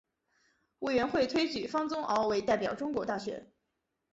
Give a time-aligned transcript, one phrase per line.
[0.79, 3.51] 委员会推举方宗鳌为代表中国大学。